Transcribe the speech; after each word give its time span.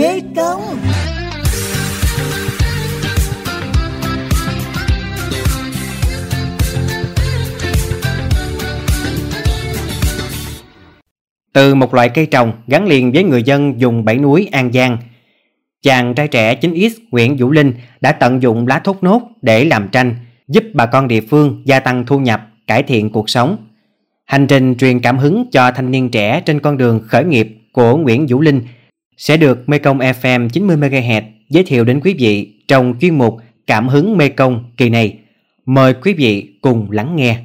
bê 0.00 0.20
tông 0.36 0.60
Từ 11.52 11.74
một 11.74 11.94
loại 11.94 12.08
cây 12.08 12.26
trồng 12.26 12.52
gắn 12.66 12.86
liền 12.86 13.12
với 13.12 13.24
người 13.24 13.42
dân 13.42 13.80
dùng 13.80 14.04
bảy 14.04 14.18
núi 14.18 14.48
An 14.52 14.72
Giang, 14.72 14.98
chàng 15.82 16.14
trai 16.14 16.28
trẻ 16.28 16.54
9X 16.54 16.90
Nguyễn 17.10 17.36
Vũ 17.36 17.50
Linh 17.50 17.72
đã 18.00 18.12
tận 18.12 18.42
dụng 18.42 18.66
lá 18.66 18.78
thốt 18.78 19.02
nốt 19.02 19.22
để 19.42 19.64
làm 19.64 19.88
tranh, 19.88 20.14
giúp 20.48 20.64
bà 20.74 20.86
con 20.86 21.08
địa 21.08 21.20
phương 21.20 21.62
gia 21.64 21.80
tăng 21.80 22.06
thu 22.06 22.18
nhập, 22.18 22.40
cải 22.66 22.82
thiện 22.82 23.10
cuộc 23.10 23.30
sống. 23.30 23.56
Hành 24.24 24.46
trình 24.46 24.74
truyền 24.74 25.00
cảm 25.00 25.18
hứng 25.18 25.50
cho 25.52 25.70
thanh 25.70 25.90
niên 25.90 26.10
trẻ 26.10 26.42
trên 26.46 26.60
con 26.60 26.76
đường 26.76 27.00
khởi 27.06 27.24
nghiệp 27.24 27.48
của 27.72 27.96
Nguyễn 27.96 28.26
Vũ 28.28 28.40
Linh 28.40 28.62
sẽ 29.20 29.36
được 29.36 29.68
Mekong 29.68 29.98
FM 29.98 30.48
90MHz 30.48 31.22
giới 31.48 31.64
thiệu 31.64 31.84
đến 31.84 32.00
quý 32.04 32.14
vị 32.18 32.54
trong 32.68 32.94
chuyên 33.00 33.18
mục 33.18 33.36
Cảm 33.66 33.88
hứng 33.88 34.16
Mekong 34.16 34.64
kỳ 34.76 34.88
này. 34.88 35.18
Mời 35.66 35.94
quý 35.94 36.14
vị 36.14 36.48
cùng 36.62 36.90
lắng 36.90 37.16
nghe. 37.16 37.36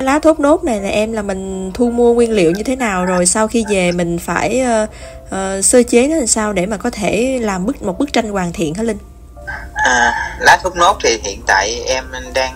lá 0.00 0.18
thốt 0.18 0.40
nốt 0.40 0.64
này 0.64 0.80
là 0.80 0.88
em 0.88 1.12
là 1.12 1.22
mình 1.22 1.70
thu 1.74 1.90
mua 1.90 2.14
nguyên 2.14 2.32
liệu 2.32 2.50
như 2.50 2.62
thế 2.62 2.76
nào 2.76 3.04
rồi 3.04 3.26
sau 3.26 3.48
khi 3.48 3.64
về 3.68 3.92
mình 3.92 4.18
phải 4.18 4.62
uh, 4.82 4.90
uh, 5.26 5.64
sơ 5.64 5.82
chế 5.82 6.08
nó 6.08 6.16
làm 6.16 6.26
sao 6.26 6.52
để 6.52 6.66
mà 6.66 6.76
có 6.76 6.90
thể 6.90 7.38
làm 7.42 7.66
bức 7.66 7.82
một 7.82 7.98
bức 7.98 8.12
tranh 8.12 8.30
hoàn 8.30 8.52
thiện 8.52 8.74
hả 8.74 8.82
linh 8.82 8.98
à, 9.74 10.12
lá 10.40 10.58
thốt 10.62 10.76
nốt 10.76 10.98
thì 11.02 11.18
hiện 11.22 11.40
tại 11.46 11.82
em 11.86 12.04
đang 12.34 12.54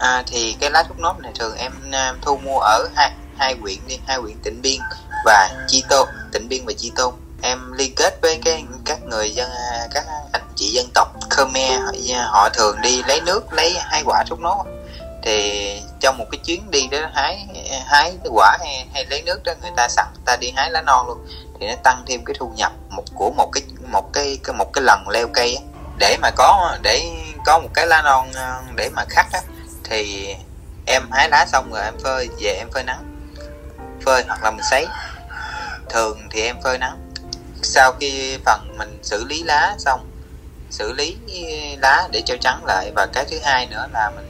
à, 0.00 0.22
thì 0.26 0.56
cái 0.60 0.70
lá 0.70 0.84
trúc 0.88 0.98
nốt 0.98 1.18
này 1.18 1.32
thường 1.38 1.56
em 1.56 1.72
à, 1.92 2.14
thu 2.22 2.36
mua 2.36 2.58
ở 2.58 2.88
hai 2.96 3.12
hai 3.38 3.56
huyện 3.60 3.78
đi 3.86 3.98
hai 4.06 4.16
huyện 4.16 4.36
tỉnh 4.42 4.62
biên 4.62 4.80
và 5.24 5.50
chi 5.68 5.84
tôn 5.88 6.08
tỉnh 6.32 6.48
biên 6.48 6.66
và 6.66 6.72
chi 6.78 6.92
tôn. 6.96 7.14
Em 7.42 7.72
liên 7.72 7.94
kết 7.96 8.18
với 8.22 8.40
cái 8.44 8.64
các 8.84 9.02
người 9.04 9.30
dân 9.30 9.50
à, 9.50 9.86
các 9.94 10.04
anh 10.32 10.42
chị 10.56 10.70
dân 10.70 10.86
tộc 10.94 11.08
khmer 11.30 11.80
họ, 11.80 11.92
à, 12.14 12.24
họ 12.24 12.48
thường 12.48 12.76
đi 12.82 13.02
lấy 13.08 13.20
nước 13.20 13.52
lấy 13.52 13.76
hai 13.78 14.02
quả 14.04 14.24
trúc 14.26 14.40
nốt. 14.40 14.64
Thì 15.22 15.82
trong 16.00 16.18
một 16.18 16.26
cái 16.30 16.38
chuyến 16.44 16.70
đi 16.70 16.88
đó 16.90 16.98
hái 17.14 17.46
hái 17.86 18.16
quả 18.30 18.58
hay, 18.60 18.86
hay 18.94 19.06
lấy 19.10 19.22
nước 19.22 19.42
đó 19.44 19.52
người 19.62 19.70
ta 19.76 19.88
sẵn 19.88 20.06
người 20.14 20.22
ta 20.24 20.36
đi 20.36 20.52
hái 20.56 20.70
lá 20.70 20.82
non 20.82 21.06
luôn. 21.06 21.26
Thì 21.60 21.66
nó 21.66 21.74
tăng 21.82 22.02
thêm 22.06 22.24
cái 22.24 22.36
thu 22.38 22.52
nhập 22.56 22.72
một 22.90 23.04
của 23.14 23.30
một 23.30 23.50
cái 23.52 23.62
một 23.92 24.12
cái, 24.12 24.38
cái 24.44 24.54
một 24.54 24.72
cái 24.72 24.84
lần 24.84 25.08
leo 25.08 25.28
cây 25.34 25.54
á. 25.54 25.62
để 25.98 26.16
mà 26.22 26.30
có 26.30 26.78
để 26.82 27.10
có 27.46 27.58
một 27.58 27.68
cái 27.74 27.86
lá 27.86 28.02
non 28.02 28.32
để 28.76 28.90
mà 28.96 29.04
khắc 29.08 29.32
á 29.32 29.40
thì 29.84 30.34
em 30.86 31.02
hái 31.10 31.28
lá 31.28 31.46
xong 31.46 31.72
rồi 31.72 31.84
em 31.84 31.94
phơi 32.04 32.28
về 32.40 32.50
em 32.50 32.68
phơi 32.74 32.84
nắng. 32.84 33.30
Phơi 34.04 34.24
hoặc 34.28 34.44
là 34.44 34.50
mình 34.50 34.64
sấy. 34.70 34.86
Thường 35.88 36.18
thì 36.30 36.42
em 36.42 36.56
phơi 36.64 36.78
nắng. 36.78 37.12
Sau 37.62 37.92
khi 38.00 38.38
phần 38.44 38.74
mình 38.78 38.98
xử 39.02 39.24
lý 39.24 39.42
lá 39.42 39.74
xong 39.78 40.10
xử 40.70 40.92
lý 40.92 41.16
lá 41.82 42.08
để 42.12 42.22
cho 42.26 42.36
trắng 42.40 42.64
lại. 42.64 42.92
Và 42.96 43.06
cái 43.12 43.24
thứ 43.30 43.38
hai 43.44 43.66
nữa 43.66 43.86
là 43.92 44.10
mình 44.10 44.26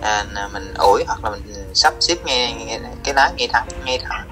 à, 0.00 0.24
mình 0.52 0.74
ủi 0.74 1.04
hoặc 1.06 1.24
là 1.24 1.30
mình 1.30 1.70
sắp 1.74 1.94
xếp 2.00 2.16
nghe, 2.24 2.52
nghe 2.52 2.78
cái 3.04 3.14
lá 3.14 3.30
ngay 3.36 3.48
thẳng 3.52 3.68
ngay 3.84 3.98
thẳng. 3.98 4.28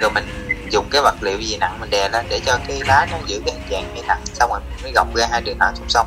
Rồi 0.00 0.10
mình 0.10 0.54
dùng 0.70 0.88
cái 0.90 1.02
vật 1.02 1.14
liệu 1.20 1.40
gì 1.40 1.56
nặng 1.56 1.76
mình 1.80 1.90
đè 1.90 2.08
lên 2.08 2.26
để 2.28 2.40
cho 2.46 2.58
cái 2.68 2.80
lá 2.86 3.06
nó 3.10 3.18
giữ 3.26 3.42
cái 3.46 3.54
hình 3.54 3.68
dạng 3.70 3.94
ngay 3.94 4.04
thẳng. 4.08 4.20
Xong 4.34 4.50
rồi 4.50 4.60
mình 4.60 4.82
mới 4.82 4.92
gọng 4.92 5.14
ra 5.14 5.26
hai 5.30 5.40
đường 5.40 5.58
thẳng 5.60 5.74
song 5.76 5.88
song 5.88 6.06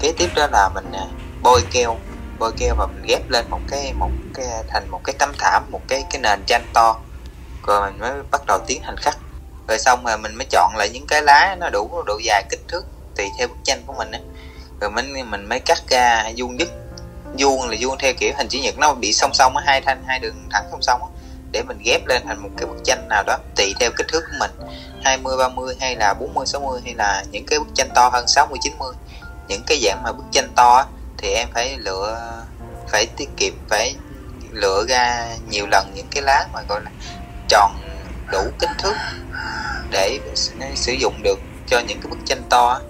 kế 0.00 0.12
tiếp 0.18 0.30
đó 0.34 0.46
là 0.52 0.68
mình 0.74 0.92
à, 0.92 1.06
bôi 1.42 1.62
keo 1.70 1.98
bôi 2.42 2.52
keo 2.58 2.74
và 2.74 2.86
mình 2.86 3.02
ghép 3.08 3.30
lên 3.30 3.44
một 3.50 3.60
cái 3.68 3.92
một 3.92 4.10
cái 4.34 4.46
thành 4.68 4.90
một 4.90 5.00
cái 5.04 5.14
tấm 5.18 5.32
thảm 5.38 5.62
một 5.70 5.80
cái 5.88 6.04
cái 6.10 6.20
nền 6.20 6.42
tranh 6.46 6.66
to. 6.74 6.96
Rồi 7.66 7.90
mình 7.90 8.00
mới 8.00 8.12
bắt 8.30 8.46
đầu 8.46 8.58
tiến 8.66 8.82
hành 8.82 8.96
khắc. 8.96 9.18
Rồi 9.68 9.78
xong 9.78 10.04
rồi 10.04 10.18
mình 10.18 10.34
mới 10.34 10.46
chọn 10.50 10.76
lại 10.76 10.88
những 10.92 11.06
cái 11.06 11.22
lá 11.22 11.56
nó 11.60 11.70
đủ 11.70 12.02
độ 12.06 12.18
dài 12.24 12.44
kích 12.50 12.60
thước 12.68 12.84
tùy 13.16 13.26
theo 13.38 13.48
bức 13.48 13.56
tranh 13.64 13.82
của 13.86 13.92
mình 13.92 14.10
á. 14.10 14.18
Rồi 14.80 14.90
mình 14.90 15.30
mình 15.30 15.48
mới 15.48 15.60
cắt 15.60 15.78
ra 15.88 16.30
vuông 16.36 16.60
dứt 16.60 16.68
vuông 17.38 17.68
là 17.68 17.76
vuông 17.80 17.98
theo 17.98 18.12
kiểu 18.18 18.32
hình 18.36 18.48
chữ 18.48 18.58
nhật 18.58 18.78
nó 18.78 18.94
bị 18.94 19.12
song 19.12 19.34
song 19.34 19.56
á 19.56 19.62
hai 19.66 19.80
thanh 19.80 20.02
hai 20.06 20.18
đường 20.18 20.48
thẳng 20.50 20.64
song 20.70 20.82
song 20.82 21.00
á. 21.02 21.08
Để 21.52 21.62
mình 21.62 21.78
ghép 21.84 22.06
lên 22.06 22.22
thành 22.26 22.42
một 22.42 22.50
cái 22.56 22.66
bức 22.66 22.84
tranh 22.84 23.08
nào 23.08 23.22
đó 23.26 23.38
tùy 23.56 23.74
theo 23.80 23.90
kích 23.96 24.06
thước 24.08 24.20
của 24.20 24.36
mình. 24.40 24.50
20 25.04 25.36
30 25.36 25.76
hay 25.80 25.96
là 25.96 26.14
40 26.14 26.46
60 26.46 26.80
hay 26.84 26.94
là 26.94 27.24
những 27.30 27.46
cái 27.46 27.58
bức 27.58 27.68
tranh 27.74 27.88
to 27.94 28.08
hơn 28.12 28.28
60 28.28 28.58
90 28.62 28.92
những 29.48 29.62
cái 29.66 29.80
dạng 29.82 30.02
mà 30.02 30.12
bức 30.12 30.24
tranh 30.32 30.52
to 30.56 30.74
á, 30.76 30.84
thì 31.18 31.28
em 31.28 31.48
phải 31.54 31.78
lựa 31.78 32.18
phải 32.88 33.06
tiết 33.16 33.28
kiệm 33.36 33.54
phải 33.68 33.94
lựa 34.50 34.84
ra 34.88 35.28
nhiều 35.50 35.66
lần 35.70 35.92
những 35.94 36.06
cái 36.10 36.22
lá 36.22 36.46
mà 36.52 36.62
gọi 36.68 36.80
là 36.84 36.90
tròn 37.48 37.72
đủ 38.32 38.42
kích 38.58 38.70
thước 38.78 38.94
để 39.90 40.20
sử 40.74 40.92
dụng 40.92 41.22
được 41.22 41.38
cho 41.66 41.80
những 41.80 42.00
cái 42.00 42.10
bức 42.10 42.18
tranh 42.26 42.42
to 42.50 42.80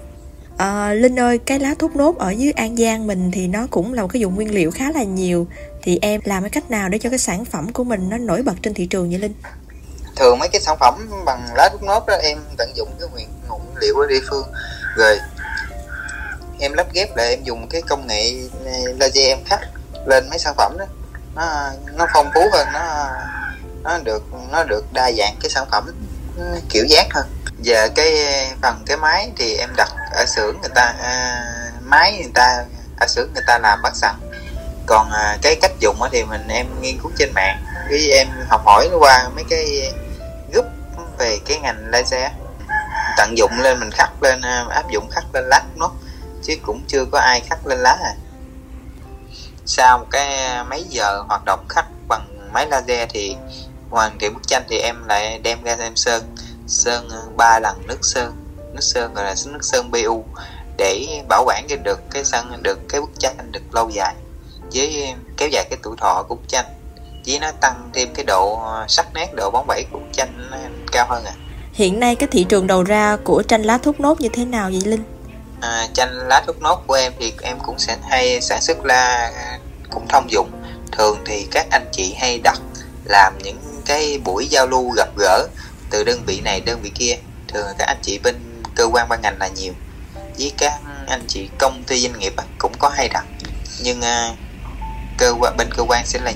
À, 0.57 0.93
Linh 0.93 1.19
ơi, 1.19 1.39
cái 1.39 1.59
lá 1.59 1.75
thốt 1.79 1.91
nốt 1.97 2.19
ở 2.19 2.31
dưới 2.31 2.53
An 2.53 2.77
Giang 2.77 3.07
mình 3.07 3.31
thì 3.31 3.47
nó 3.47 3.67
cũng 3.71 3.95
là 3.95 4.03
một 4.03 4.09
cái 4.13 4.21
dụng 4.21 4.35
nguyên 4.35 4.55
liệu 4.55 4.71
khá 4.71 4.91
là 4.95 5.03
nhiều. 5.03 5.47
Thì 5.83 5.99
em 6.03 6.21
làm 6.25 6.43
cái 6.43 6.51
cách 6.51 6.71
nào 6.71 6.89
để 6.89 6.99
cho 6.99 7.11
cái 7.11 7.19
sản 7.19 7.45
phẩm 7.45 7.73
của 7.73 7.85
mình 7.85 8.09
nó 8.09 8.19
nổi 8.19 8.43
bật 8.43 8.55
trên 8.63 8.75
thị 8.75 8.87
trường 8.87 9.11
vậy 9.11 9.19
Linh? 9.19 9.35
Thường 10.17 10.39
mấy 10.39 10.49
cái 10.49 10.61
sản 10.61 10.77
phẩm 10.81 11.09
bằng 11.27 11.49
lá 11.57 11.69
thốt 11.73 11.83
nốt 11.83 12.07
đó 12.07 12.15
em 12.15 12.39
tận 12.59 12.71
dụng 12.75 12.89
cái 13.01 13.09
nguyên 13.13 13.29
nguyên 13.49 13.77
liệu 13.81 13.99
ở 13.99 14.07
địa 14.07 14.21
phương. 14.31 14.47
Rồi 14.97 15.19
em 16.63 16.73
lắp 16.73 16.87
ghép 16.93 17.17
lại 17.17 17.29
em 17.31 17.43
dùng 17.43 17.69
cái 17.69 17.83
công 17.83 18.07
nghệ 18.07 18.35
ờ, 18.65 18.73
laser 19.01 19.27
em 19.27 19.45
khắc 19.45 19.61
lên 20.07 20.29
mấy 20.31 20.39
sản 20.39 20.55
phẩm 20.57 20.77
đó. 20.79 20.85
Nó 21.35 21.71
nó 21.95 22.07
phong 22.15 22.31
phú 22.35 22.41
hơn 22.53 22.69
nó 22.73 23.09
nó 23.83 23.99
được 23.99 24.23
nó 24.51 24.65
được 24.65 24.85
đa 24.93 25.13
dạng 25.19 25.37
cái 25.41 25.51
sản 25.51 25.67
phẩm 25.71 25.87
ừ, 26.37 26.45
kiểu 26.69 26.85
dáng 26.89 27.09
hơn. 27.11 27.27
Và 27.65 27.89
cái 27.89 28.15
phần 28.63 28.83
cái 28.87 28.97
máy 28.97 29.31
thì 29.37 29.57
em 29.57 29.71
đặt 29.77 29.89
ở 30.13 30.27
xưởng 30.27 30.61
người 30.61 30.71
ta 30.75 30.95
à, 31.03 31.43
máy 31.83 32.13
người 32.13 32.33
ta 32.35 32.65
ở 33.01 33.07
xưởng 33.07 33.33
người 33.35 33.45
ta 33.47 33.59
làm 33.59 33.83
bắt 33.83 33.97
sẵn. 33.97 34.15
Còn 34.87 35.11
à, 35.11 35.37
cái 35.43 35.57
cách 35.63 35.73
dùng 35.81 35.97
thì 36.13 36.25
mình 36.25 36.49
em 36.49 36.67
nghiên 36.81 36.99
cứu 37.03 37.13
trên 37.19 37.33
mạng. 37.35 37.65
Với 37.89 38.13
em 38.13 38.29
học 38.49 38.63
hỏi 38.65 38.89
qua 38.99 39.29
mấy 39.35 39.45
cái 39.51 39.93
group 40.53 40.67
về 41.19 41.39
cái 41.47 41.59
ngành 41.59 41.89
laser. 41.93 42.31
Tận 43.17 43.39
dụng 43.39 43.61
lên 43.61 43.81
mình 43.81 43.91
khắc 43.91 44.23
lên 44.23 44.41
à, 44.41 44.65
áp 44.71 44.91
dụng 44.91 45.11
khắc 45.11 45.25
lên 45.35 45.45
lách 45.49 45.65
nó 45.77 45.91
chứ 46.43 46.55
cũng 46.63 46.81
chưa 46.89 47.05
có 47.05 47.19
ai 47.19 47.41
khắc 47.41 47.67
lên 47.67 47.79
lá 47.79 47.99
à. 48.03 48.15
Sau 49.67 49.99
một 49.99 50.07
cái 50.11 50.29
mấy 50.71 50.85
giờ 50.89 51.23
hoạt 51.29 51.43
động 51.45 51.65
khắc 51.69 51.87
bằng 52.09 52.51
máy 52.53 52.67
laser 52.71 53.09
thì 53.11 53.37
hoàn 53.91 54.19
thiện 54.19 54.35
bức 54.35 54.47
tranh 54.47 54.63
thì 54.69 54.79
em 54.79 54.97
lại 55.09 55.39
đem 55.39 55.63
ra 55.63 55.77
em 55.79 55.97
sơn. 55.97 56.37
Sơn 56.67 57.09
ba 57.37 57.59
lần 57.59 57.87
nước 57.87 57.99
sơn 58.03 58.33
nước 58.73 58.81
sơn 58.81 59.15
gọi 59.15 59.25
là 59.25 59.35
nước 59.47 59.59
sơn 59.63 59.91
BU 59.91 60.25
để 60.79 61.23
bảo 61.29 61.45
quản 61.47 61.67
cho 61.69 61.77
được 61.77 62.01
cái 62.11 62.25
sân, 62.25 62.63
được 62.63 62.89
cái 62.89 63.01
bức 63.01 63.11
tranh 63.19 63.53
được 63.53 63.75
lâu 63.75 63.91
dài. 63.91 64.15
Với 64.75 65.15
kéo 65.37 65.49
dài 65.49 65.67
cái 65.71 65.79
tuổi 65.83 65.97
thọ 66.01 66.25
của 66.29 66.35
bức 66.35 66.49
tranh, 66.49 66.65
với 67.27 67.39
nó 67.39 67.51
tăng 67.61 67.91
thêm 67.95 68.09
cái 68.15 68.25
độ 68.25 68.61
sắc 68.89 69.07
nét, 69.15 69.35
độ 69.35 69.51
bóng 69.51 69.67
bẩy 69.67 69.85
của 69.93 69.99
bức 69.99 70.13
tranh 70.13 70.51
cao 70.93 71.07
hơn 71.09 71.25
à. 71.25 71.33
Hiện 71.73 72.01
nay 72.01 72.15
cái 72.15 72.29
thị 72.33 72.45
trường 72.49 72.67
đầu 72.67 72.83
ra 72.83 73.17
của 73.25 73.43
tranh 73.43 73.63
lá 73.63 73.79
thốt 73.79 74.01
nốt 74.01 74.21
như 74.21 74.29
thế 74.33 74.45
nào 74.45 74.71
vậy 74.71 74.83
linh? 74.85 75.03
À, 75.63 75.87
chanh 75.95 76.29
lá 76.29 76.43
thốt 76.47 76.57
nốt 76.61 76.83
của 76.87 76.95
em 76.95 77.13
thì 77.19 77.33
em 77.43 77.59
cũng 77.63 77.79
sẽ 77.79 77.97
hay 78.11 78.41
sản 78.41 78.61
xuất 78.61 78.85
ra 78.85 79.31
à, 79.37 79.59
cũng 79.91 80.09
thông 80.09 80.31
dụng. 80.31 80.51
Thường 80.93 81.19
thì 81.25 81.47
các 81.51 81.67
anh 81.71 81.87
chị 81.93 82.15
hay 82.21 82.39
đặt 82.45 82.59
làm 83.05 83.39
những 83.39 83.83
cái 83.87 84.19
buổi 84.25 84.47
giao 84.47 84.67
lưu 84.67 84.91
gặp 84.97 85.09
gỡ 85.17 85.47
từ 85.91 86.05
đơn 86.05 86.23
vị 86.27 86.41
này 86.41 86.61
đơn 86.61 86.81
vị 86.83 86.91
kia. 86.95 87.17
Thường 87.49 87.67
các 87.79 87.85
anh 87.89 87.99
chị 88.03 88.19
bên 88.19 88.63
cơ 88.75 88.85
quan 88.93 89.09
ban 89.09 89.23
ngành 89.23 89.39
là 89.39 89.49
nhiều. 89.49 89.73
Với 90.39 90.53
các 90.59 90.73
anh 91.07 91.25
chị 91.29 91.49
công 91.59 91.83
ty 91.87 92.01
doanh 92.01 92.19
nghiệp 92.19 92.33
cũng 92.59 92.73
có 92.79 92.89
hay 92.89 93.09
đặt. 93.09 93.25
Nhưng 93.83 94.01
à, 94.01 94.35
cơ 95.19 95.35
quan 95.41 95.57
bên 95.57 95.69
cơ 95.77 95.83
quan 95.89 96.07
sẽ 96.07 96.19
là 96.19 96.33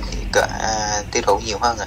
à, 0.60 1.02
tiêu 1.12 1.22
thụ 1.26 1.38
nhiều 1.38 1.58
hơn 1.60 1.78
à. 1.78 1.86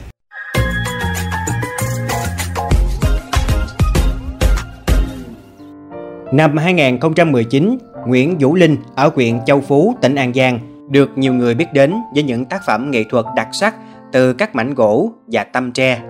Năm 6.31 6.57
2019, 6.57 7.77
Nguyễn 8.07 8.37
Vũ 8.39 8.55
Linh 8.55 8.77
ở 8.95 9.11
huyện 9.15 9.39
Châu 9.45 9.61
Phú, 9.61 9.95
tỉnh 10.01 10.15
An 10.15 10.33
Giang 10.33 10.59
được 10.89 11.17
nhiều 11.17 11.33
người 11.33 11.55
biết 11.55 11.65
đến 11.73 11.93
với 12.13 12.23
những 12.23 12.45
tác 12.45 12.61
phẩm 12.65 12.91
nghệ 12.91 13.03
thuật 13.09 13.25
đặc 13.35 13.47
sắc 13.51 13.75
từ 14.11 14.33
các 14.33 14.55
mảnh 14.55 14.73
gỗ 14.73 15.11
và 15.27 15.43
tâm 15.43 15.71
tre. 15.71 16.01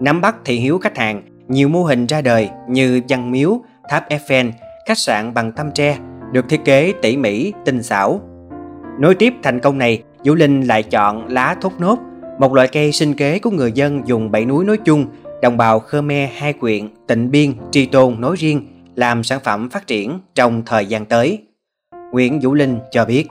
Nắm 0.00 0.20
bắt 0.20 0.36
thị 0.44 0.56
hiếu 0.56 0.78
khách 0.78 0.98
hàng, 0.98 1.22
nhiều 1.48 1.68
mô 1.68 1.82
hình 1.82 2.06
ra 2.06 2.20
đời 2.20 2.48
như 2.68 3.02
văn 3.08 3.30
miếu, 3.30 3.60
tháp 3.88 4.08
Eiffel, 4.08 4.50
khách 4.88 4.98
sạn 4.98 5.34
bằng 5.34 5.52
tâm 5.52 5.70
tre 5.74 5.96
được 6.32 6.48
thiết 6.48 6.64
kế 6.64 6.92
tỉ 7.02 7.16
mỉ, 7.16 7.52
tinh 7.64 7.82
xảo. 7.82 8.20
Nối 8.98 9.14
tiếp 9.14 9.32
thành 9.42 9.60
công 9.60 9.78
này, 9.78 10.02
Vũ 10.24 10.34
Linh 10.34 10.60
lại 10.60 10.82
chọn 10.82 11.26
lá 11.26 11.56
thốt 11.60 11.72
nốt, 11.78 11.98
một 12.38 12.54
loại 12.54 12.68
cây 12.68 12.92
sinh 12.92 13.14
kế 13.14 13.38
của 13.38 13.50
người 13.50 13.72
dân 13.72 14.02
dùng 14.08 14.30
bảy 14.30 14.44
núi 14.44 14.64
nói 14.64 14.76
chung, 14.84 15.06
đồng 15.42 15.56
bào 15.56 15.80
Khmer 15.80 16.30
hai 16.36 16.52
quyện, 16.52 16.88
Tịnh 17.06 17.30
Biên, 17.30 17.52
Tri 17.70 17.86
Tôn 17.86 18.20
nói 18.20 18.36
riêng 18.38 18.71
làm 18.96 19.24
sản 19.24 19.40
phẩm 19.44 19.70
phát 19.70 19.86
triển 19.86 20.20
trong 20.34 20.62
thời 20.66 20.86
gian 20.86 21.06
tới. 21.06 21.42
Nguyễn 22.12 22.40
Vũ 22.40 22.54
Linh 22.54 22.80
cho 22.90 23.04
biết. 23.04 23.26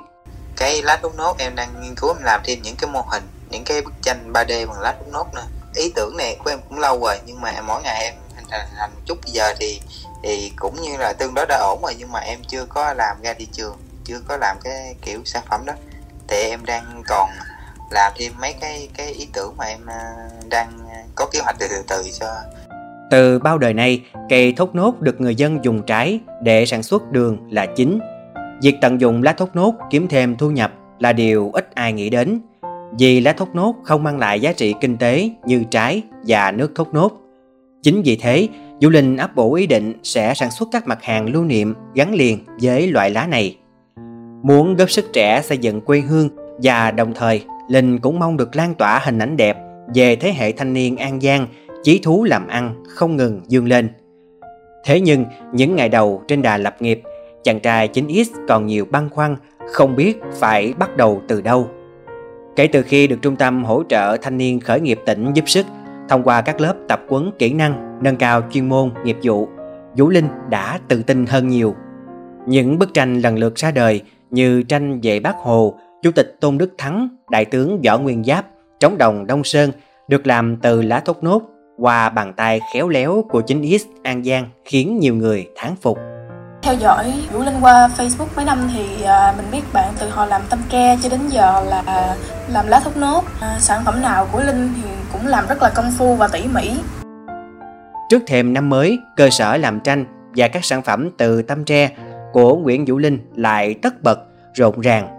Cái 0.58 0.82
lá 0.82 1.00
thốt 1.02 1.16
nốt 1.18 1.36
em 1.40 1.56
đang 1.56 1.70
nghiên 1.82 1.96
cứu 1.96 2.10
em 2.10 2.24
làm 2.24 2.42
thêm 2.44 2.60
những 2.62 2.76
cái 2.76 2.90
mô 2.92 3.02
hình, 3.02 3.24
những 3.50 3.64
cái 3.64 3.82
bức 3.82 3.94
tranh 4.02 4.34
3D 4.34 4.68
bằng 4.68 4.80
lá 4.80 4.92
thốt 5.00 5.06
nốt 5.12 5.34
nữa. 5.34 5.46
Ý 5.76 5.92
tưởng 5.96 6.18
này 6.18 6.38
của 6.44 6.50
em 6.50 6.60
cũng 6.70 6.80
lâu 6.80 7.00
rồi, 7.00 7.20
nhưng 7.26 7.42
mà 7.42 7.62
mỗi 7.62 7.82
ngày 7.82 8.04
em 8.04 8.14
thành 8.36 8.68
thành 8.78 8.92
một 8.96 9.02
chút. 9.06 9.18
Bây 9.24 9.32
giờ 9.32 9.54
thì 9.60 9.82
thì 10.24 10.52
cũng 10.56 10.82
như 10.82 10.98
là 10.98 11.14
tương 11.14 11.34
đối 11.34 11.46
đã 11.46 11.58
ổn 11.58 11.80
rồi, 11.82 11.96
nhưng 12.00 12.12
mà 12.12 12.20
em 12.20 12.40
chưa 12.48 12.66
có 12.66 12.94
làm 12.94 13.22
ra 13.22 13.34
thị 13.34 13.48
trường, 13.52 13.78
chưa 14.06 14.20
có 14.28 14.38
làm 14.38 14.58
cái 14.64 14.96
kiểu 15.02 15.22
sản 15.26 15.44
phẩm 15.50 15.66
đó. 15.66 15.74
Thì 16.28 16.38
em 16.38 16.66
đang 16.66 17.04
còn 17.08 17.30
làm 17.92 18.12
thêm 18.16 18.34
mấy 18.40 18.54
cái 18.54 18.90
cái 18.94 19.08
ý 19.08 19.28
tưởng 19.34 19.58
mà 19.58 19.66
em 19.66 19.86
ờ, 19.86 19.96
đang 20.50 20.80
có 21.16 21.26
kế 21.32 21.40
hoạch 21.40 21.56
từ 21.60 21.68
từ 21.68 21.84
từ 21.88 22.04
cho 22.20 22.28
từ 23.12 23.40
bao 23.40 23.58
đời 23.58 23.74
nay, 23.74 24.02
cây 24.30 24.54
thốt 24.54 24.76
nốt 24.76 25.02
được 25.02 25.22
người 25.22 25.36
dân 25.36 25.60
dùng 25.64 25.82
trái 25.88 26.20
để 26.44 26.66
sản 26.66 26.84
xuất 26.84 27.12
đường 27.12 27.38
là 27.50 27.66
chính. 27.66 28.00
Việc 28.62 28.76
tận 28.82 29.02
dụng 29.02 29.24
lá 29.24 29.34
thốt 29.34 29.50
nốt 29.54 29.74
kiếm 29.90 30.08
thêm 30.08 30.36
thu 30.36 30.52
nhập 30.52 30.74
là 31.00 31.14
điều 31.14 31.52
ít 31.54 31.72
ai 31.74 31.94
nghĩ 31.94 32.10
đến, 32.10 32.40
vì 33.00 33.20
lá 33.20 33.34
thốt 33.34 33.50
nốt 33.54 33.76
không 33.84 34.04
mang 34.04 34.20
lại 34.20 34.40
giá 34.40 34.54
trị 34.54 34.74
kinh 34.82 34.98
tế 34.98 35.30
như 35.46 35.64
trái 35.72 36.02
và 36.28 36.52
nước 36.52 36.72
thốt 36.76 36.88
nốt. 36.94 37.12
Chính 37.84 38.02
vì 38.02 38.16
thế, 38.16 38.48
Du 38.82 38.90
Linh 38.90 39.18
ấp 39.18 39.36
ủ 39.36 39.54
ý 39.54 39.68
định 39.68 39.94
sẽ 40.04 40.34
sản 40.34 40.52
xuất 40.52 40.70
các 40.72 40.88
mặt 40.88 41.04
hàng 41.04 41.34
lưu 41.34 41.44
niệm 41.44 41.76
gắn 41.96 42.14
liền 42.14 42.40
với 42.62 42.88
loại 42.88 43.10
lá 43.10 43.28
này. 43.28 43.58
Muốn 44.44 44.76
góp 44.76 44.90
sức 44.90 45.06
trẻ 45.14 45.42
xây 45.42 45.58
dựng 45.58 45.82
quê 45.82 46.00
hương 46.00 46.30
và 46.64 46.92
đồng 46.92 47.14
thời 47.14 47.44
Linh 47.70 48.00
cũng 48.00 48.20
mong 48.20 48.38
được 48.38 48.56
lan 48.56 48.76
tỏa 48.76 49.02
hình 49.04 49.20
ảnh 49.20 49.38
đẹp 49.38 49.58
về 49.96 50.16
thế 50.16 50.34
hệ 50.34 50.52
thanh 50.52 50.74
niên 50.74 50.98
An 50.98 51.22
Giang 51.22 51.48
chí 51.84 52.00
thú 52.04 52.24
làm 52.24 52.48
ăn 52.48 52.84
không 52.88 53.18
ngừng 53.18 53.42
dương 53.48 53.68
lên. 53.68 53.90
Thế 54.86 55.02
nhưng, 55.02 55.26
những 55.54 55.76
ngày 55.76 55.90
đầu 55.90 56.24
trên 56.28 56.42
đà 56.42 56.58
lập 56.58 56.76
nghiệp, 56.80 57.02
chàng 57.44 57.60
trai 57.60 57.88
9X 57.88 58.26
còn 58.48 58.66
nhiều 58.66 58.86
băn 58.86 59.10
khoăn, 59.10 59.36
không 59.72 59.96
biết 59.96 60.20
phải 60.34 60.74
bắt 60.80 60.98
đầu 60.98 61.22
từ 61.28 61.42
đâu. 61.42 61.68
Kể 62.56 62.68
từ 62.68 62.82
khi 62.82 63.08
được 63.08 63.18
trung 63.22 63.36
tâm 63.36 63.64
hỗ 63.64 63.84
trợ 63.90 64.18
thanh 64.22 64.38
niên 64.38 64.60
khởi 64.60 64.80
nghiệp 64.80 65.00
tỉnh 65.06 65.34
giúp 65.34 65.50
sức, 65.50 65.66
thông 66.10 66.24
qua 66.24 66.42
các 66.42 66.62
lớp 66.62 66.74
tập 66.88 67.02
huấn 67.10 67.32
kỹ 67.40 67.54
năng, 67.54 68.00
nâng 68.04 68.16
cao 68.16 68.42
chuyên 68.52 68.70
môn, 68.70 68.92
nghiệp 69.04 69.18
vụ, 69.24 69.48
Vũ 69.98 70.10
Linh 70.10 70.28
đã 70.50 70.80
tự 70.88 71.04
tin 71.04 71.26
hơn 71.26 71.48
nhiều. 71.48 71.76
Những 72.48 72.80
bức 72.80 72.94
tranh 72.94 73.20
lần 73.20 73.38
lượt 73.38 73.56
ra 73.56 73.72
đời 73.72 74.02
như 74.30 74.64
tranh 74.64 75.00
về 75.04 75.20
Bác 75.20 75.36
Hồ, 75.36 75.80
Chủ 76.04 76.12
tịch 76.12 76.38
Tôn 76.40 76.58
Đức 76.58 76.74
Thắng, 76.78 77.10
Đại 77.32 77.46
tướng 77.46 77.82
Võ 77.82 77.98
Nguyên 77.98 78.24
Giáp, 78.24 78.46
Trống 78.80 78.98
Đồng 78.98 79.28
Đông 79.28 79.44
Sơn 79.44 79.72
được 80.08 80.28
làm 80.28 80.58
từ 80.58 80.82
lá 80.82 81.00
thốt 81.00 81.24
nốt 81.24 81.42
qua 81.78 82.10
bàn 82.10 82.34
tay 82.34 82.60
khéo 82.74 82.90
léo 82.90 83.26
của 83.30 83.42
chính 83.42 83.80
X 83.80 83.86
An 84.04 84.24
Giang 84.24 84.50
khiến 84.66 85.00
nhiều 85.00 85.16
người 85.16 85.48
thán 85.56 85.76
phục. 85.82 85.98
Theo 86.62 86.74
dõi 86.74 87.14
Vũ 87.32 87.44
Linh 87.44 87.56
qua 87.62 87.90
Facebook 87.98 88.28
mấy 88.36 88.46
năm 88.46 88.70
thì 88.74 89.04
à, 89.04 89.34
mình 89.38 89.46
biết 89.52 89.62
bạn 89.74 89.94
từ 90.00 90.10
hồi 90.10 90.28
làm 90.28 90.42
tâm 90.50 90.60
tre 90.70 90.98
cho 91.04 91.10
đến 91.10 91.20
giờ 91.30 91.64
là 91.68 92.16
làm 92.48 92.68
lá 92.68 92.80
thốt 92.80 92.98
nốt. 92.98 93.24
À, 93.40 93.58
sản 93.60 93.82
phẩm 93.86 94.02
nào 94.02 94.28
của 94.32 94.42
Linh 94.42 94.74
thì 94.76 94.90
cũng 95.12 95.28
làm 95.28 95.48
rất 95.48 95.62
là 95.62 95.70
công 95.70 95.92
phu 95.98 96.16
và 96.16 96.28
tỉ 96.28 96.44
mỉ. 96.54 96.72
Trước 98.10 98.24
thềm 98.28 98.54
năm 98.54 98.70
mới, 98.70 99.00
cơ 99.16 99.30
sở 99.30 99.58
làm 99.58 99.80
tranh 99.80 100.06
và 100.36 100.48
các 100.48 100.66
sản 100.66 100.82
phẩm 100.82 101.10
từ 101.18 101.42
tâm 101.42 101.64
tre 101.64 101.90
của 102.34 102.56
Nguyễn 102.56 102.86
Vũ 102.88 102.98
Linh 102.98 103.20
lại 103.36 103.76
tất 103.82 104.04
bật, 104.04 104.20
rộn 104.54 104.82
ràng. 104.82 105.10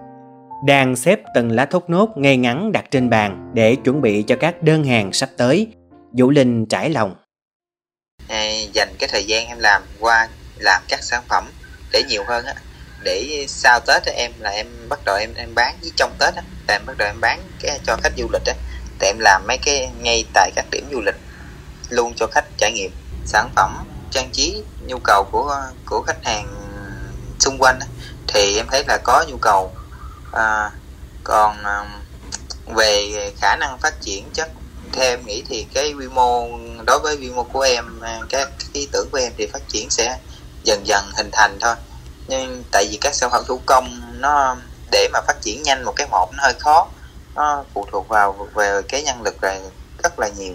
Đang 0.67 0.97
xếp 0.97 1.21
từng 1.35 1.51
lá 1.51 1.65
thốt 1.65 1.85
nốt 1.89 2.09
ngay 2.17 2.37
ngắn 2.37 2.73
đặt 2.73 2.85
trên 2.91 3.11
bàn 3.11 3.51
để 3.55 3.75
chuẩn 3.75 4.01
bị 4.01 4.23
cho 4.23 4.37
các 4.37 4.63
đơn 4.63 4.85
hàng 4.85 5.13
sắp 5.13 5.29
tới 5.37 5.73
Vũ 6.13 6.31
Linh 6.31 6.67
trải 6.67 6.91
lòng. 6.91 7.15
Dành 8.73 8.97
cái 8.99 9.09
thời 9.13 9.25
gian 9.25 9.47
em 9.47 9.59
làm 9.59 9.83
qua 10.01 10.29
làm 10.57 10.83
các 10.89 11.03
sản 11.03 11.23
phẩm 11.29 11.51
để 11.93 12.03
nhiều 12.09 12.25
hơn 12.27 12.45
á 12.45 12.55
để 13.03 13.45
sau 13.49 13.81
Tết 13.81 14.05
á, 14.05 14.13
em 14.13 14.33
là 14.39 14.51
em 14.51 14.67
bắt 14.89 14.99
đầu 15.05 15.17
em 15.17 15.35
em 15.35 15.55
bán 15.55 15.79
với 15.81 15.91
trong 15.97 16.15
Tết 16.19 16.35
á, 16.35 16.43
là 16.69 16.75
em 16.75 16.87
bắt 16.87 16.97
đầu 16.99 17.09
em 17.09 17.21
bán 17.21 17.41
cái 17.61 17.81
cho 17.87 17.97
khách 18.03 18.13
du 18.17 18.29
lịch 18.33 18.43
á, 18.47 18.55
thì 18.99 19.07
em 19.07 19.19
làm 19.19 19.47
mấy 19.47 19.59
cái 19.59 19.91
ngay 20.01 20.25
tại 20.35 20.51
các 20.57 20.67
điểm 20.71 20.89
du 20.93 21.01
lịch 21.01 21.15
luôn 21.89 22.13
cho 22.17 22.27
khách 22.27 22.45
trải 22.57 22.73
nghiệm 22.73 22.91
sản 23.27 23.51
phẩm 23.57 23.85
trang 24.11 24.31
trí 24.33 24.63
nhu 24.87 24.99
cầu 25.05 25.25
của 25.33 25.61
của 25.87 26.03
khách 26.07 26.25
hàng 26.25 26.47
xung 27.41 27.59
quanh 27.59 27.79
á, 27.81 27.87
thì 28.29 28.57
em 28.57 28.67
thấy 28.71 28.85
là 28.89 28.99
có 29.05 29.25
nhu 29.29 29.37
cầu 29.37 29.73
à, 30.33 30.71
còn 31.25 31.65
à, 31.65 32.01
về 32.67 33.11
khả 33.41 33.57
năng 33.57 33.79
phát 33.79 34.01
triển 34.01 34.25
chắc 34.33 34.51
theo 34.93 35.05
em 35.05 35.27
nghĩ 35.27 35.43
thì 35.49 35.67
cái 35.75 35.93
quy 35.93 36.09
mô, 36.09 36.49
đối 36.87 36.99
với 36.99 37.17
quy 37.17 37.31
mô 37.31 37.43
của 37.43 37.61
em 37.61 38.01
à, 38.01 38.21
các 38.29 38.49
ý 38.73 38.89
tưởng 38.93 39.09
của 39.13 39.19
em 39.19 39.33
thì 39.37 39.47
phát 39.47 39.63
triển 39.69 39.91
sẽ 39.91 40.19
dần 40.65 40.87
dần 40.87 41.05
hình 41.17 41.29
thành 41.33 41.59
thôi. 41.61 41.75
Nhưng 42.29 42.63
tại 42.73 42.87
vì 42.91 42.99
các 43.01 43.15
sản 43.15 43.31
phẩm 43.31 43.45
thủ 43.49 43.61
công 43.67 44.01
nó, 44.19 44.57
để 44.93 45.09
mà 45.13 45.21
phát 45.27 45.37
triển 45.41 45.63
nhanh 45.63 45.85
một 45.85 45.93
cái 45.97 46.07
một 46.11 46.31
nó 46.33 46.43
hơi 46.43 46.55
khó. 46.59 46.89
Nó 47.35 47.65
phụ 47.75 47.87
thuộc 47.93 48.09
vào, 48.09 48.49
về 48.55 48.81
cái 48.89 49.03
nhân 49.03 49.23
lực 49.23 49.45
là 49.45 49.61
rất 50.03 50.19
là 50.19 50.29
nhiều. 50.29 50.55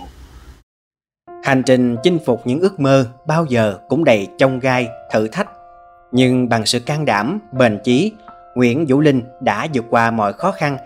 Hành 1.44 1.63
trình 1.63 1.98
chinh 2.04 2.19
phục 2.25 2.48
những 2.48 2.60
ước 2.60 2.80
mơ 2.80 3.06
bao 3.28 3.45
giờ 3.45 3.78
cũng 3.89 4.04
đầy 4.04 4.28
chông 4.38 4.60
gai, 4.60 4.88
thử 5.12 5.28
thách. 5.28 5.48
Nhưng 6.12 6.50
bằng 6.50 6.66
sự 6.66 6.80
can 6.80 7.06
đảm, 7.06 7.39
bền 7.51 7.80
chí, 7.84 8.12
nguyễn 8.56 8.86
vũ 8.89 9.00
linh 9.00 9.24
đã 9.42 9.68
vượt 9.74 9.86
qua 9.89 10.12
mọi 10.12 10.34
khó 10.34 10.51
khăn 10.51 10.78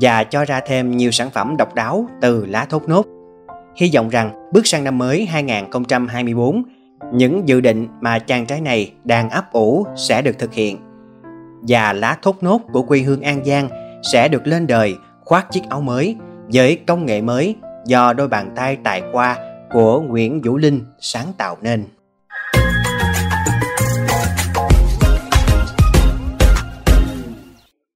và 0.00 0.24
cho 0.24 0.44
ra 0.44 0.60
thêm 0.60 0.96
nhiều 0.96 1.10
sản 1.10 1.30
phẩm 1.30 1.56
độc 1.56 1.74
đáo 1.74 2.06
từ 2.20 2.46
lá 2.46 2.64
thốt 2.64 2.88
nốt. 2.88 3.06
Hy 3.76 3.90
vọng 3.94 4.08
rằng 4.08 4.50
bước 4.52 4.66
sang 4.66 4.84
năm 4.84 4.98
mới 4.98 5.26
2024, 5.26 6.62
những 7.12 7.48
dự 7.48 7.60
định 7.60 7.88
mà 8.00 8.18
chàng 8.18 8.46
trai 8.46 8.60
này 8.60 8.92
đang 9.04 9.30
ấp 9.30 9.52
ủ 9.52 9.86
sẽ 9.96 10.22
được 10.22 10.38
thực 10.38 10.52
hiện. 10.52 10.78
Và 11.68 11.92
lá 11.92 12.16
thốt 12.22 12.36
nốt 12.40 12.60
của 12.72 12.82
quê 12.82 12.98
hương 12.98 13.22
An 13.22 13.44
Giang 13.44 13.68
sẽ 14.12 14.28
được 14.28 14.46
lên 14.46 14.66
đời 14.66 14.96
khoác 15.24 15.46
chiếc 15.50 15.62
áo 15.68 15.80
mới 15.80 16.16
với 16.52 16.76
công 16.86 17.06
nghệ 17.06 17.20
mới 17.20 17.56
do 17.86 18.12
đôi 18.12 18.28
bàn 18.28 18.52
tay 18.56 18.76
tài 18.84 19.02
qua 19.12 19.36
của 19.72 20.00
Nguyễn 20.00 20.40
Vũ 20.44 20.56
Linh 20.56 20.84
sáng 20.98 21.26
tạo 21.38 21.56
nên. 21.60 21.84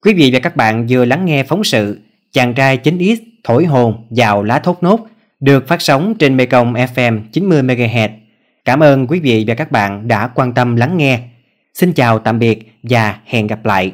Quý 0.04 0.14
vị 0.14 0.30
và 0.32 0.38
các 0.38 0.56
bạn 0.56 0.86
vừa 0.88 1.04
lắng 1.04 1.24
nghe 1.24 1.42
phóng 1.42 1.64
sự 1.64 2.00
Chàng 2.32 2.54
trai 2.54 2.78
9X 2.84 3.16
thổi 3.44 3.64
hồn 3.64 4.06
vào 4.10 4.42
lá 4.42 4.58
thốt 4.58 4.82
nốt, 4.82 5.06
được 5.40 5.68
phát 5.68 5.82
sóng 5.82 6.14
trên 6.18 6.36
Mekong 6.36 6.74
FM 6.74 7.20
90MHz. 7.32 8.08
Cảm 8.64 8.82
ơn 8.82 9.06
quý 9.06 9.20
vị 9.20 9.44
và 9.46 9.54
các 9.54 9.72
bạn 9.72 10.08
đã 10.08 10.28
quan 10.34 10.52
tâm 10.52 10.76
lắng 10.76 10.96
nghe. 10.96 11.20
Xin 11.74 11.92
chào 11.92 12.18
tạm 12.18 12.38
biệt 12.38 12.72
và 12.82 13.16
hẹn 13.24 13.46
gặp 13.46 13.66
lại. 13.66 13.92